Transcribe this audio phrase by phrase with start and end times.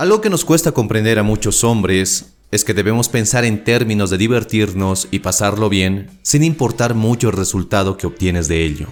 [0.00, 4.16] Algo que nos cuesta comprender a muchos hombres es que debemos pensar en términos de
[4.16, 8.86] divertirnos y pasarlo bien sin importar mucho el resultado que obtienes de ello.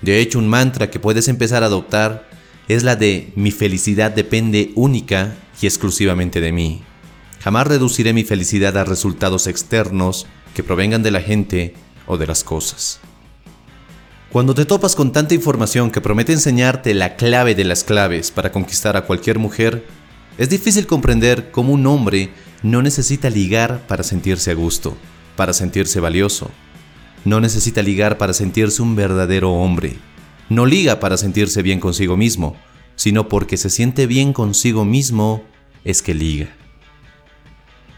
[0.00, 2.26] De hecho, un mantra que puedes empezar a adoptar
[2.68, 6.80] es la de mi felicidad depende única y exclusivamente de mí.
[7.42, 11.74] Jamás reduciré mi felicidad a resultados externos que provengan de la gente
[12.06, 12.98] o de las cosas.
[14.32, 18.52] Cuando te topas con tanta información que promete enseñarte la clave de las claves para
[18.52, 19.84] conquistar a cualquier mujer,
[20.36, 22.30] es difícil comprender cómo un hombre
[22.62, 24.96] no necesita ligar para sentirse a gusto,
[25.36, 26.50] para sentirse valioso.
[27.24, 29.96] No necesita ligar para sentirse un verdadero hombre.
[30.48, 32.56] No liga para sentirse bien consigo mismo,
[32.96, 35.44] sino porque se siente bien consigo mismo
[35.84, 36.48] es que liga.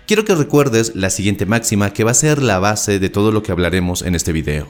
[0.06, 3.42] Quiero que recuerdes la siguiente máxima que va a ser la base de todo lo
[3.42, 4.69] que hablaremos en este video.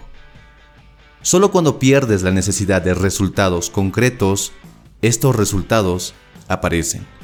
[1.20, 4.52] Solo cuando pierdes la necesidad de resultados concretos,
[5.02, 6.14] estos resultados
[6.48, 7.15] aparecen.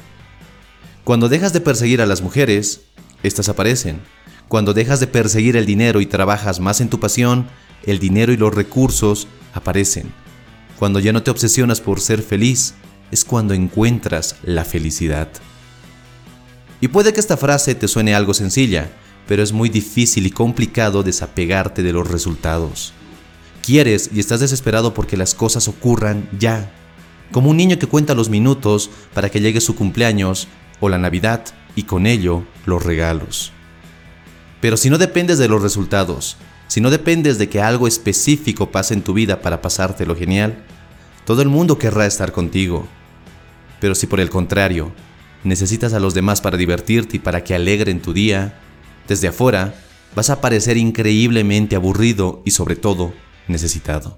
[1.03, 2.81] Cuando dejas de perseguir a las mujeres,
[3.23, 3.99] estas aparecen.
[4.47, 7.47] Cuando dejas de perseguir el dinero y trabajas más en tu pasión,
[7.85, 10.13] el dinero y los recursos aparecen.
[10.79, 12.75] Cuando ya no te obsesionas por ser feliz,
[13.11, 15.27] es cuando encuentras la felicidad.
[16.79, 18.89] Y puede que esta frase te suene algo sencilla,
[19.27, 22.93] pero es muy difícil y complicado desapegarte de los resultados.
[23.61, 26.71] Quieres y estás desesperado porque las cosas ocurran ya,
[27.33, 30.47] como un niño que cuenta los minutos para que llegue su cumpleaños
[30.79, 33.51] o la Navidad y con ello los regalos.
[34.61, 38.93] Pero si no dependes de los resultados, si no dependes de que algo específico pase
[38.93, 40.63] en tu vida para pasártelo genial,
[41.25, 42.87] todo el mundo querrá estar contigo.
[43.79, 44.91] Pero si por el contrario,
[45.43, 48.59] necesitas a los demás para divertirte y para que alegren tu día,
[49.07, 49.75] desde afuera
[50.15, 53.13] vas a parecer increíblemente aburrido y sobre todo
[53.47, 54.17] necesitado.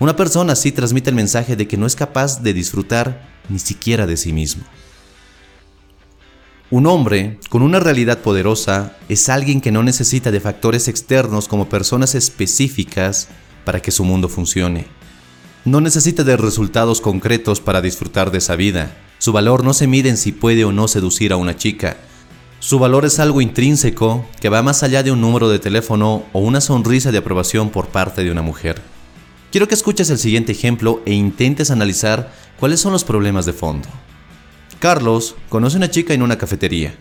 [0.00, 4.06] Una persona así transmite el mensaje de que no es capaz de disfrutar ni siquiera
[4.06, 4.64] de sí mismo.
[6.70, 11.70] Un hombre con una realidad poderosa es alguien que no necesita de factores externos como
[11.70, 13.28] personas específicas
[13.64, 14.86] para que su mundo funcione.
[15.64, 18.94] No necesita de resultados concretos para disfrutar de esa vida.
[19.16, 21.96] Su valor no se mide en si puede o no seducir a una chica.
[22.60, 26.40] Su valor es algo intrínseco que va más allá de un número de teléfono o
[26.40, 28.82] una sonrisa de aprobación por parte de una mujer.
[29.50, 33.88] Quiero que escuches el siguiente ejemplo e intentes analizar cuáles son los problemas de fondo.
[34.78, 36.94] Carlos conoce a una chica en una cafetería.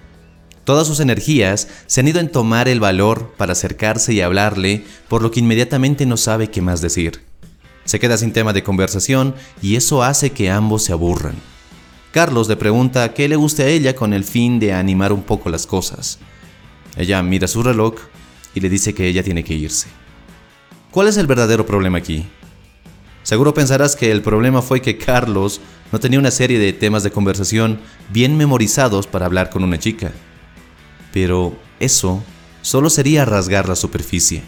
[0.63, 5.21] Todas sus energías se han ido en tomar el valor para acercarse y hablarle, por
[5.21, 7.23] lo que inmediatamente no sabe qué más decir.
[7.85, 11.35] Se queda sin tema de conversación y eso hace que ambos se aburran.
[12.11, 15.49] Carlos le pregunta qué le guste a ella con el fin de animar un poco
[15.49, 16.19] las cosas.
[16.97, 17.93] Ella mira su reloj
[18.55, 19.87] y le dice que ella tiene que irse.
[20.91, 22.27] ¿Cuál es el verdadero problema aquí?
[23.27, 25.59] Seguro pensarás que el problema fue que Carlos
[25.91, 30.13] no tenía una serie de temas de conversación bien memorizados para hablar con una chica.
[31.11, 32.23] Pero eso
[32.61, 34.43] solo sería rasgar la superficie.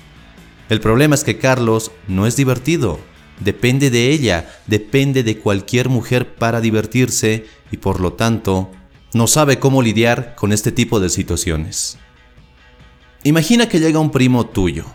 [0.69, 3.01] El problema es que Carlos no es divertido.
[3.41, 8.71] Depende de ella, depende de cualquier mujer para divertirse y por lo tanto
[9.13, 11.97] no sabe cómo lidiar con este tipo de situaciones.
[13.23, 14.85] Imagina que llega un primo tuyo,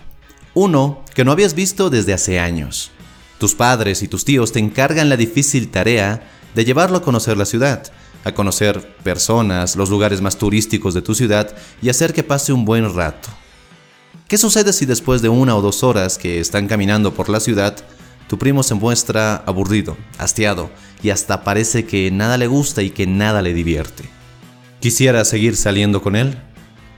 [0.55, 2.91] uno que no habías visto desde hace años.
[3.39, 7.45] Tus padres y tus tíos te encargan la difícil tarea de llevarlo a conocer la
[7.45, 7.83] ciudad,
[8.25, 12.65] a conocer personas, los lugares más turísticos de tu ciudad y hacer que pase un
[12.65, 13.29] buen rato.
[14.29, 17.77] ¿Qué sucede si después de una o dos horas que están caminando por la ciudad,
[18.29, 20.71] tu primo se muestra aburrido, hastiado
[21.03, 24.05] y hasta parece que nada le gusta y que nada le divierte?
[24.81, 26.39] ¿Quisiera seguir saliendo con él?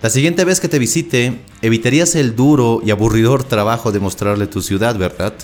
[0.03, 4.63] La siguiente vez que te visite, evitarías el duro y aburridor trabajo de mostrarle tu
[4.63, 5.35] ciudad, ¿verdad?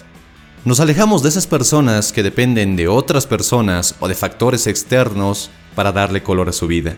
[0.64, 5.90] Nos alejamos de esas personas que dependen de otras personas o de factores externos para
[5.90, 6.96] darle color a su vida.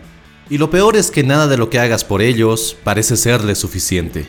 [0.51, 4.27] Y lo peor es que nada de lo que hagas por ellos parece serle suficiente.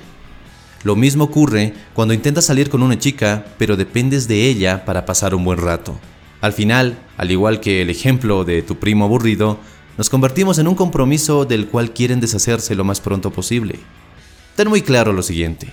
[0.84, 5.34] Lo mismo ocurre cuando intentas salir con una chica, pero dependes de ella para pasar
[5.34, 6.00] un buen rato.
[6.40, 9.58] Al final, al igual que el ejemplo de tu primo aburrido,
[9.98, 13.80] nos convertimos en un compromiso del cual quieren deshacerse lo más pronto posible.
[14.54, 15.68] Ten muy claro lo siguiente.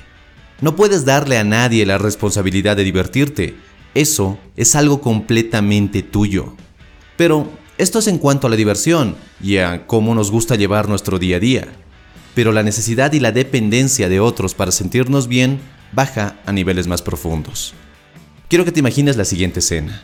[0.63, 3.53] No puedes darle a nadie la responsabilidad de divertirte.
[3.95, 6.55] Eso es algo completamente tuyo.
[7.17, 11.19] Pero esto es en cuanto a la diversión y a cómo nos gusta llevar nuestro
[11.19, 11.67] día a día.
[12.33, 15.59] Pero la necesidad y la dependencia de otros para sentirnos bien
[15.91, 17.73] baja a niveles más profundos.
[18.47, 20.01] Quiero que te imagines la siguiente escena.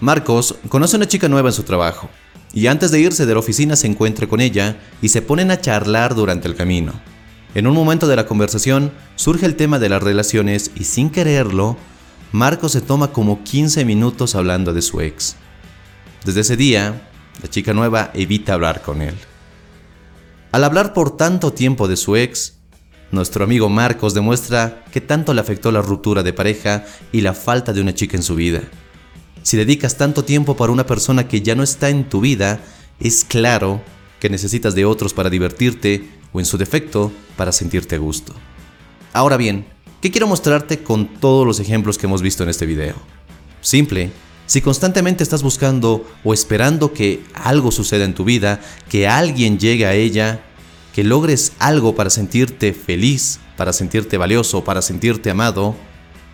[0.00, 2.08] Marcos conoce a una chica nueva en su trabajo
[2.54, 5.60] y antes de irse de la oficina se encuentra con ella y se ponen a
[5.60, 7.17] charlar durante el camino.
[7.58, 11.76] En un momento de la conversación surge el tema de las relaciones y sin quererlo,
[12.30, 15.34] Marco se toma como 15 minutos hablando de su ex.
[16.24, 17.10] Desde ese día,
[17.42, 19.16] La chica nueva evita hablar con él.
[20.52, 22.58] Al hablar por tanto tiempo de su ex,
[23.10, 27.72] nuestro amigo Marcos demuestra que tanto le afectó la ruptura de pareja y la falta
[27.72, 28.62] de una chica en su vida.
[29.42, 32.60] Si dedicas tanto tiempo para una persona que ya no está en tu vida,
[33.00, 33.82] es claro
[34.20, 38.34] que necesitas de otros para divertirte o en su defecto para sentirte gusto.
[39.12, 39.66] Ahora bien,
[40.00, 42.94] ¿qué quiero mostrarte con todos los ejemplos que hemos visto en este video?
[43.60, 44.10] Simple,
[44.46, 49.84] si constantemente estás buscando o esperando que algo suceda en tu vida, que alguien llegue
[49.86, 50.42] a ella,
[50.94, 55.76] que logres algo para sentirte feliz, para sentirte valioso, para sentirte amado,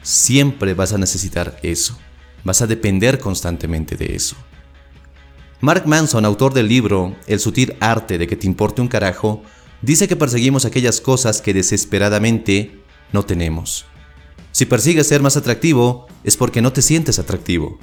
[0.02, 1.98] siempre vas a necesitar eso.
[2.44, 4.36] Vas a depender constantemente de eso.
[5.60, 9.42] Mark Manson, autor del libro El sutil arte de que te importe un carajo,
[9.82, 12.82] dice que perseguimos aquellas cosas que desesperadamente
[13.12, 13.86] no tenemos.
[14.52, 17.78] Si persigues ser más atractivo, es porque no te sientes atractivo.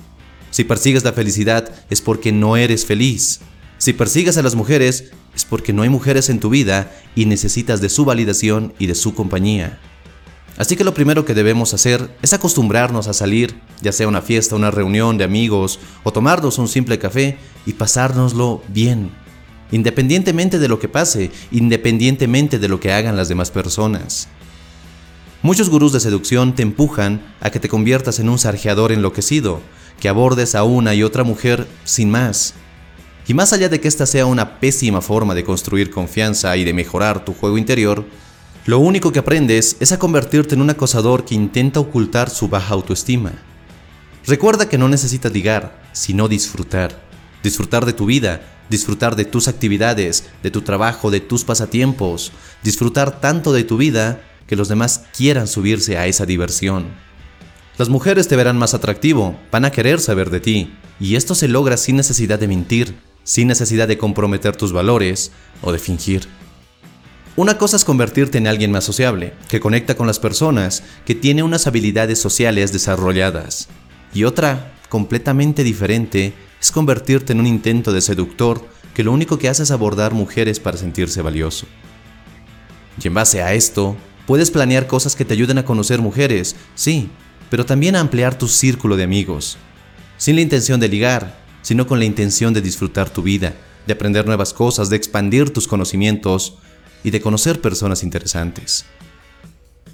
[0.51, 3.41] Si persigues la felicidad, es porque no eres feliz.
[3.77, 7.81] Si persigues a las mujeres, es porque no hay mujeres en tu vida y necesitas
[7.81, 9.79] de su validación y de su compañía.
[10.57, 14.55] Así que lo primero que debemos hacer es acostumbrarnos a salir, ya sea una fiesta,
[14.55, 19.11] una reunión de amigos o tomarnos un simple café y pasárnoslo bien,
[19.71, 24.27] independientemente de lo que pase, independientemente de lo que hagan las demás personas.
[25.41, 29.62] Muchos gurús de seducción te empujan a que te conviertas en un sarjeador enloquecido,
[30.00, 32.53] que abordes a una y otra mujer sin más.
[33.27, 36.74] Y más allá de que esta sea una pésima forma de construir confianza y de
[36.74, 38.06] mejorar tu juego interior,
[38.65, 42.75] lo único que aprendes es a convertirte en un acosador que intenta ocultar su baja
[42.75, 43.31] autoestima.
[44.27, 47.01] Recuerda que no necesitas ligar, sino disfrutar.
[47.41, 48.41] Disfrutar de tu vida,
[48.71, 52.31] disfrutar de tus actividades, de tu trabajo, de tus pasatiempos.
[52.63, 56.88] Disfrutar tanto de tu vida que los demás quieran subirse a esa diversión.
[57.77, 61.47] Las mujeres te verán más atractivo, van a querer saber de ti, y esto se
[61.47, 65.31] logra sin necesidad de mentir, sin necesidad de comprometer tus valores
[65.62, 66.27] o de fingir.
[67.35, 71.44] Una cosa es convertirte en alguien más sociable, que conecta con las personas, que tiene
[71.44, 73.69] unas habilidades sociales desarrolladas.
[74.13, 79.50] Y otra, completamente diferente, es convertirte en un intento de seductor que lo único que
[79.50, 81.66] hace es abordar mujeres para sentirse valioso.
[83.02, 83.98] Y en base a esto,
[84.28, 87.10] puedes planear cosas que te ayuden a conocer mujeres, sí,
[87.50, 89.58] pero también a ampliar tu círculo de amigos,
[90.18, 93.56] sin la intención de ligar, sino con la intención de disfrutar tu vida,
[93.88, 96.58] de aprender nuevas cosas, de expandir tus conocimientos,
[97.04, 98.86] y de conocer personas interesantes.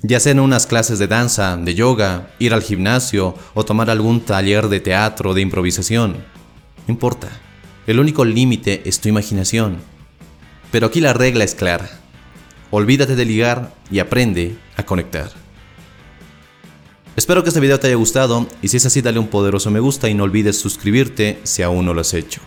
[0.04, 4.22] Ya sea en unas clases de danza, de yoga, ir al gimnasio o tomar algún
[4.22, 6.18] taller de teatro de improvisación.
[6.88, 7.30] No importa.
[7.86, 9.78] El único límite es tu imaginación.
[10.72, 11.90] Pero aquí la regla es clara.
[12.72, 15.30] Olvídate de ligar y aprende a conectar.
[17.16, 19.80] Espero que este video te haya gustado y si es así dale un poderoso me
[19.80, 22.42] gusta y no olvides suscribirte si aún no lo has hecho.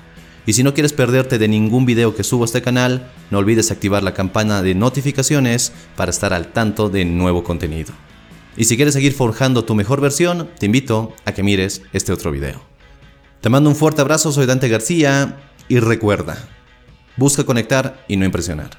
[0.47, 3.71] Y si no quieres perderte de ningún video que subo a este canal, no olvides
[3.71, 7.93] activar la campana de notificaciones para estar al tanto de nuevo contenido.
[8.57, 12.31] Y si quieres seguir forjando tu mejor versión, te invito a que mires este otro
[12.31, 12.70] video.
[13.41, 16.37] Te mando un fuerte abrazo, soy Dante García y recuerda,
[17.17, 18.71] busca conectar y no impresionar.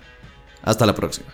[0.61, 1.29] Hasta la próxima.